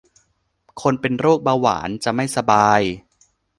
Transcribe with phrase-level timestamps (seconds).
[0.81, 2.81] คนเป็นโรคเบาหวาน จะไม่สบาย